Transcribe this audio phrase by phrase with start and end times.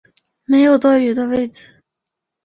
[0.45, 1.83] 没有多余的位子